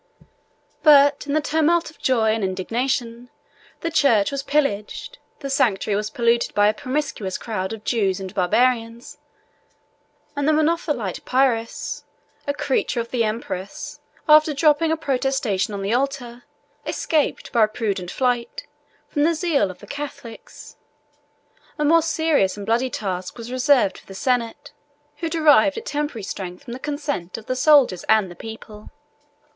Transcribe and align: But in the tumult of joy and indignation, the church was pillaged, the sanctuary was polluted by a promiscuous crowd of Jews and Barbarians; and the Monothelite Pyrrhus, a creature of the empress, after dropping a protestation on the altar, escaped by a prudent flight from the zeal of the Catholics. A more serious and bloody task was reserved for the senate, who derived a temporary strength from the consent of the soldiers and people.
But 0.81 1.27
in 1.27 1.33
the 1.33 1.41
tumult 1.41 1.91
of 1.91 1.99
joy 1.99 2.33
and 2.33 2.43
indignation, 2.43 3.29
the 3.81 3.91
church 3.91 4.31
was 4.31 4.41
pillaged, 4.41 5.19
the 5.41 5.49
sanctuary 5.51 5.95
was 5.95 6.09
polluted 6.09 6.55
by 6.55 6.67
a 6.67 6.73
promiscuous 6.73 7.37
crowd 7.37 7.71
of 7.71 7.83
Jews 7.83 8.19
and 8.19 8.33
Barbarians; 8.33 9.19
and 10.35 10.47
the 10.47 10.53
Monothelite 10.53 11.23
Pyrrhus, 11.25 12.03
a 12.47 12.53
creature 12.55 12.99
of 12.99 13.11
the 13.11 13.23
empress, 13.23 13.99
after 14.27 14.55
dropping 14.55 14.91
a 14.91 14.97
protestation 14.97 15.71
on 15.71 15.83
the 15.83 15.93
altar, 15.93 16.45
escaped 16.87 17.51
by 17.51 17.65
a 17.65 17.67
prudent 17.67 18.09
flight 18.09 18.65
from 19.07 19.21
the 19.21 19.35
zeal 19.35 19.69
of 19.69 19.81
the 19.81 19.85
Catholics. 19.85 20.77
A 21.77 21.85
more 21.85 22.01
serious 22.01 22.57
and 22.57 22.65
bloody 22.65 22.89
task 22.89 23.37
was 23.37 23.51
reserved 23.51 23.99
for 23.99 24.07
the 24.07 24.15
senate, 24.15 24.71
who 25.17 25.29
derived 25.29 25.77
a 25.77 25.81
temporary 25.81 26.23
strength 26.23 26.63
from 26.63 26.73
the 26.73 26.79
consent 26.79 27.37
of 27.37 27.45
the 27.45 27.55
soldiers 27.55 28.03
and 28.05 28.35
people. 28.39 28.89